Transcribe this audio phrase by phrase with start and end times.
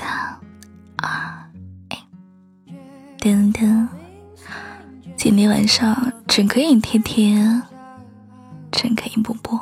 [0.00, 0.08] 三
[0.96, 1.10] 二
[1.90, 2.72] 一，
[3.22, 3.86] 噔噔！
[5.14, 7.36] 今天晚上只可以贴贴，
[8.72, 9.60] 只可以播播，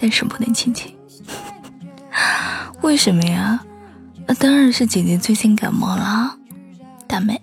[0.00, 0.96] 但是不能亲亲。
[2.80, 3.60] 为什么呀？
[4.26, 6.38] 那当然是姐姐最近感冒了，
[7.06, 7.42] 大妹。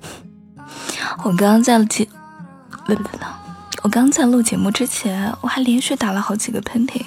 [1.22, 2.08] 我刚刚在节，
[2.86, 3.18] 不不不，
[3.82, 7.04] 我刚在录节目之前，我还连续打了好几个喷嚏，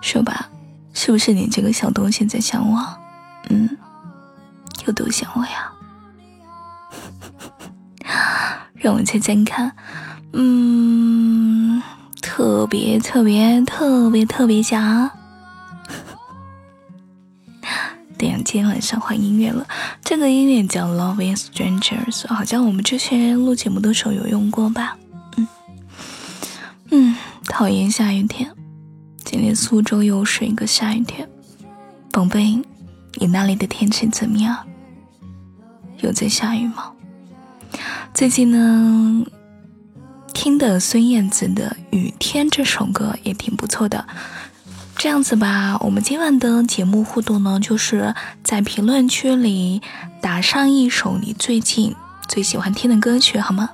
[0.00, 0.48] 说吧，
[0.94, 2.98] 是不是你这个小东西在想我？
[3.50, 3.68] 嗯，
[4.86, 5.72] 有多想我呀？
[8.74, 9.72] 让我猜猜看，
[10.32, 11.82] 嗯，
[12.20, 15.10] 特别特别特别特别想。
[18.18, 19.66] 对呀，今天晚上换音乐了，
[20.02, 24.96] 这个音乐叫《Love Is Strangers》，好像我们之前录节目的时候有用过吧？
[25.36, 25.46] 嗯
[26.90, 28.50] 嗯，讨厌下雨天，
[29.24, 31.28] 今天苏州又是一个下雨天，
[32.10, 32.62] 宝贝，
[33.18, 34.66] 你那里的天气怎么样？
[35.98, 36.92] 有在下雨吗？
[38.12, 39.24] 最近呢，
[40.34, 44.06] 听的孙燕姿的《雨天》这首歌也挺不错的。
[44.96, 49.80] 这样子吧，我们今晚的节目互动呢，就是在评论区里
[50.20, 51.94] 打上一首你最近
[52.28, 53.70] 最喜欢听的歌曲，好吗？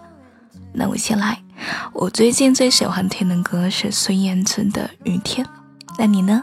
[0.73, 1.43] 那我先来，
[1.93, 5.45] 我最近最喜欢听的歌是孙燕姿的《雨天》，
[5.99, 6.43] 那你呢？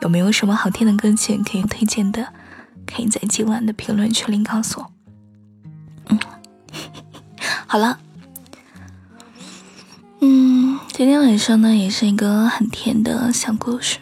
[0.00, 2.28] 有没有什么好听的歌曲可以推荐的？
[2.86, 4.90] 可以在今晚的评论区里告诉我。
[6.08, 6.18] 嗯，
[7.66, 7.98] 好了，
[10.20, 13.98] 嗯，今天晚上呢，也是一个很甜的小故事。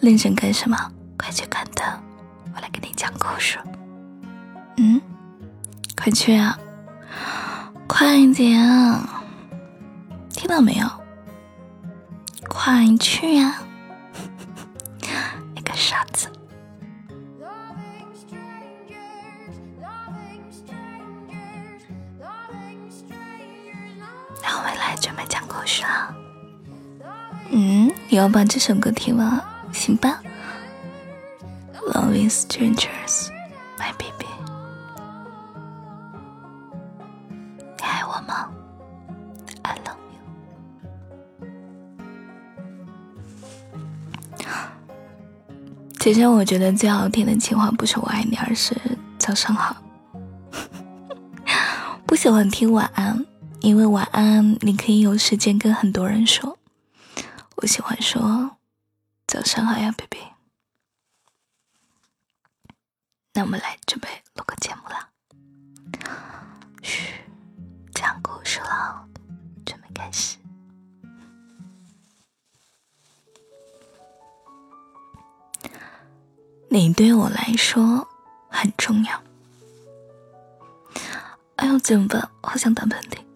[0.00, 0.90] 认真干什么？
[1.18, 1.86] 快去看灯！
[2.54, 3.58] 我来给你讲故事。
[4.78, 4.98] 嗯，
[5.94, 6.58] 快去啊！
[7.86, 8.58] 快一点！
[10.32, 10.88] 听到没有？
[12.48, 13.58] 快去呀！
[25.00, 26.14] 准备讲故事了。
[27.50, 29.42] 嗯，你要把这首歌听完。
[29.72, 30.20] 行吧
[31.92, 33.28] Loving strangers,
[33.78, 34.26] my baby。
[37.78, 38.50] 你爱我吗
[39.62, 40.20] ？I love you。
[45.98, 48.74] 其实我觉得最好听的情话不是我爱你，而是
[49.18, 49.76] 早上好。
[52.06, 53.24] 不喜欢听晚安，
[53.60, 56.58] 因为晚安你可以有时间跟很多人说。
[57.56, 58.56] 我喜欢说。
[59.26, 60.18] 早上好呀，baby。
[63.34, 65.10] 那我们来准备录个节目了。
[66.82, 67.14] 嘘，
[67.94, 69.06] 讲故事了，
[69.64, 70.36] 准备开始。
[76.68, 78.08] 你对我来说
[78.48, 79.22] 很重要。
[81.54, 82.28] 哎呦，怎么办？
[82.42, 83.29] 好想打喷嚏。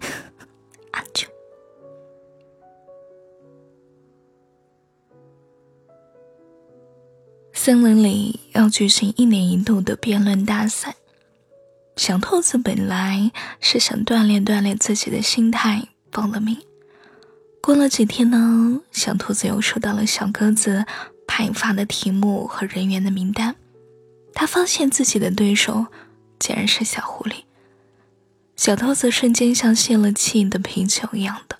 [7.64, 10.96] 森林里要举行一年一度的辩论大赛，
[11.96, 16.58] 小兔子本来是想锻炼锻炼自己的心态，报了名。
[17.62, 20.84] 过了几天呢，小兔子又收到了小鸽子
[21.26, 23.56] 派发的题目和人员的名单，
[24.34, 25.86] 他发现自己的对手
[26.38, 27.44] 竟然是小狐狸。
[28.56, 31.56] 小兔子瞬间像泄了气的皮球一样的，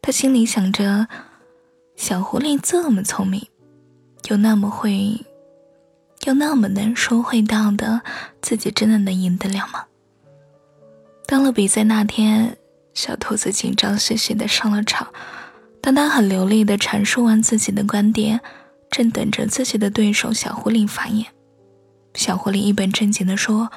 [0.00, 1.08] 他心里想着：
[1.96, 3.48] 小狐狸这么聪明。
[4.24, 5.24] 又那么会，
[6.24, 8.02] 又那么能说会道的，
[8.42, 9.84] 自己真的能赢得了吗？
[11.26, 12.56] 到了比赛那天，
[12.94, 15.08] 小兔子紧张兮兮的上了场。
[15.80, 18.40] 当他很流利的阐述完自己的观点，
[18.90, 21.26] 正等着自己的对手小狐狸发言，
[22.14, 23.70] 小狐狸一本正经的说：“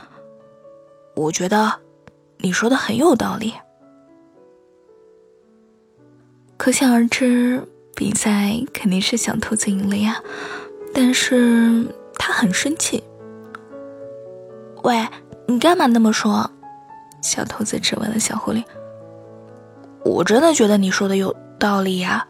[1.15, 1.79] 我觉得
[2.37, 3.53] 你说的很有道理。”
[6.57, 7.63] 可想而知。
[7.99, 10.23] 比赛肯定是小兔子赢了呀，
[10.93, 11.85] 但是
[12.17, 13.03] 他很生气。
[14.83, 15.05] 喂，
[15.47, 16.49] 你干嘛那么说？
[17.21, 18.63] 小兔子质问了小狐狸。
[20.05, 22.25] 我真的觉得你说的有道理呀，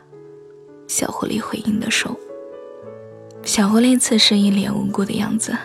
[0.87, 2.19] 小狐狸回应的说。
[3.43, 5.55] 小狐狸此时一脸无辜的样子。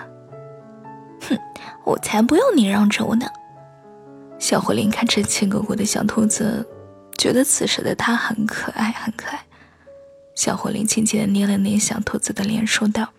[1.22, 1.38] 哼，
[1.82, 3.26] 我才不用你让着我呢。
[4.38, 6.62] 小狐狸看着气鼓鼓的小兔子，
[7.16, 9.40] 觉得此时的他很可爱，很可爱。
[10.34, 13.10] 小狐狸轻轻的捏了捏小兔子的脸，说道：“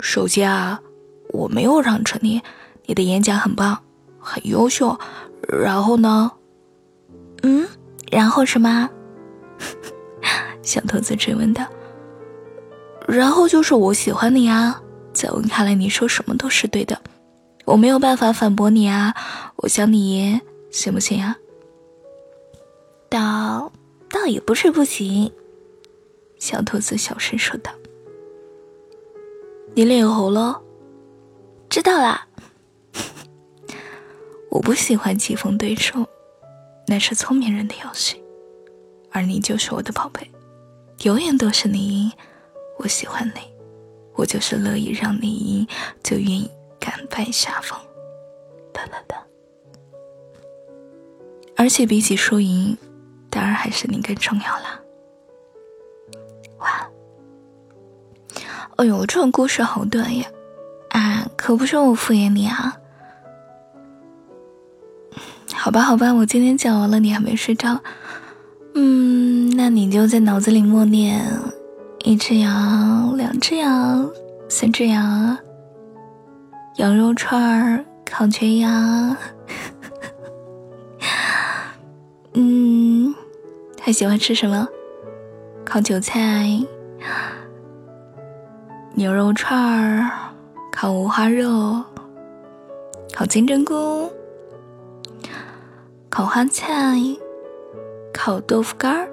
[0.00, 0.80] 首先啊，
[1.30, 2.42] 我没有让着你，
[2.86, 3.82] 你的演讲很棒，
[4.18, 4.98] 很优秀。
[5.48, 6.32] 然后呢？
[7.42, 7.68] 嗯，
[8.10, 8.90] 然后什么？”
[10.62, 11.64] 小兔子追问道。
[13.06, 14.82] “然后就是我喜欢你啊，
[15.12, 17.00] 在我看来，你说什么都是对的，
[17.64, 19.14] 我没有办法反驳你啊！
[19.56, 20.40] 我想你
[20.72, 21.36] 行不行啊？
[23.08, 23.72] 倒
[24.10, 25.30] 倒也不是不行。
[26.38, 27.72] 小兔子小声说道
[29.74, 30.62] ：“你脸红了？
[31.68, 32.26] 知道啦。
[34.50, 36.06] 我不喜欢棋逢对手，
[36.86, 38.22] 那是聪明人的游戏，
[39.10, 40.30] 而你就是我的宝贝，
[41.02, 42.12] 永远都是你赢。
[42.78, 43.40] 我喜欢你，
[44.14, 45.66] 我就是乐意让你赢，
[46.02, 47.78] 就愿意甘拜下风。
[48.72, 49.22] 哒哒哒。
[51.56, 52.76] 而且比起输赢，
[53.30, 54.80] 当然还是你更重要啦。”
[58.76, 60.26] 哎呦，这种故事好短呀！
[60.90, 62.76] 啊，可不是我敷衍你啊。
[65.54, 67.80] 好吧，好吧，我今天讲完了，你还没睡着。
[68.74, 71.26] 嗯，那你就在脑子里默念：
[72.04, 74.10] 一只羊，两只羊，
[74.48, 75.38] 三只羊，
[76.76, 79.16] 羊肉串儿，烤全羊。
[82.34, 83.14] 嗯，
[83.80, 84.68] 还喜欢吃什么？
[85.64, 86.46] 烤韭菜、
[88.98, 90.10] 牛肉串儿、
[90.72, 91.84] 烤五花肉、
[93.14, 94.10] 烤金针菇、
[96.08, 96.96] 烤花菜、
[98.10, 99.06] 烤豆腐干儿。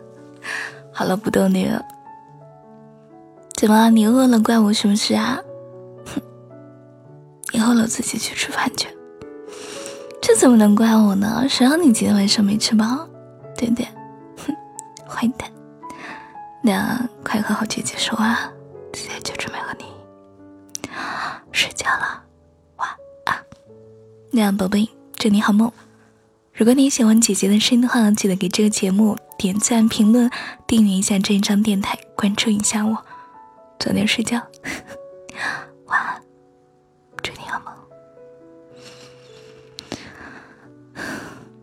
[0.90, 1.84] 好了，不逗你了。
[3.54, 5.38] 怎么，你饿了怪我是不是啊？
[6.16, 6.22] 哼，
[7.52, 8.88] 你饿了自己去吃饭去。
[10.22, 11.44] 这怎么能怪我呢？
[11.50, 13.06] 谁让你今天晚上没吃饱，
[13.58, 13.86] 对不对？
[14.38, 14.56] 哼
[15.06, 15.50] 坏蛋，
[16.62, 18.50] 那快和好姐姐说啊，
[19.00, 19.86] 姐姐就准备和你
[21.52, 22.22] 睡觉了，
[22.76, 22.88] 晚
[23.24, 23.34] 安。
[24.30, 25.72] 那样宝贝，祝你好梦。
[26.52, 30.30] 如果你喜欢姐姐的声音的话，记得给这个节目点赞、评论、
[30.66, 33.02] 订阅一下这一张电台，关注一下我，
[33.78, 34.38] 早点睡觉，
[35.86, 36.22] 晚安，
[37.22, 37.74] 祝你好梦。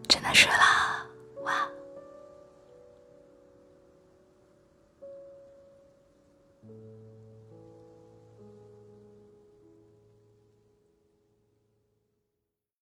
[0.10, 0.77] 真的睡了。